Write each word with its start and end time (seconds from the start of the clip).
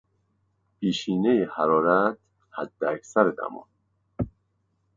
بیشینهی 0.79 1.41
حرارت، 1.55 2.17
حداکثر 2.57 3.25
دما 3.37 3.65